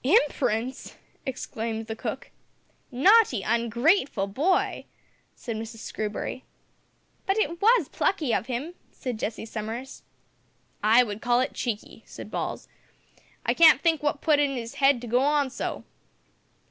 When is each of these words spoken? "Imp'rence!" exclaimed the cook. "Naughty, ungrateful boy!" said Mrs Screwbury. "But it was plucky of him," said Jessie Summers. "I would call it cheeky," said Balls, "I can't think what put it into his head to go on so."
"Imp'rence!" 0.03 0.95
exclaimed 1.27 1.85
the 1.85 1.95
cook. 1.95 2.31
"Naughty, 2.89 3.43
ungrateful 3.43 4.25
boy!" 4.25 4.85
said 5.35 5.55
Mrs 5.55 5.77
Screwbury. 5.77 6.43
"But 7.27 7.37
it 7.37 7.61
was 7.61 7.87
plucky 7.87 8.33
of 8.33 8.47
him," 8.47 8.73
said 8.91 9.19
Jessie 9.19 9.45
Summers. 9.45 10.01
"I 10.83 11.03
would 11.03 11.21
call 11.21 11.39
it 11.41 11.53
cheeky," 11.53 12.01
said 12.07 12.31
Balls, 12.31 12.67
"I 13.45 13.53
can't 13.53 13.79
think 13.79 14.01
what 14.01 14.21
put 14.21 14.39
it 14.39 14.49
into 14.49 14.55
his 14.61 14.73
head 14.81 15.01
to 15.01 15.07
go 15.07 15.19
on 15.21 15.51
so." 15.51 15.83